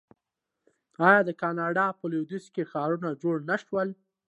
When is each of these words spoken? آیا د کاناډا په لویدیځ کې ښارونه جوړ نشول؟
آیا 1.09 1.21
د 1.25 1.29
کاناډا 1.41 1.85
په 1.99 2.05
لویدیځ 2.11 2.45
کې 2.53 2.69
ښارونه 2.71 3.09
جوړ 3.21 3.37
نشول؟ 3.49 3.89